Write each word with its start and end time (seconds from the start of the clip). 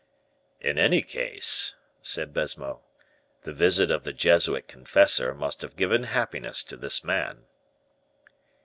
"In 0.59 0.79
any 0.79 1.03
case," 1.03 1.75
said 2.01 2.33
Baisemeaux, 2.33 2.81
"the 3.43 3.53
visit 3.53 3.91
of 3.91 4.03
the 4.03 4.11
Jesuit 4.13 4.67
confessor 4.67 5.35
must 5.35 5.61
have 5.61 5.75
given 5.77 6.05
happiness 6.05 6.63
to 6.63 6.75
this 6.75 7.03
man." 7.03 7.45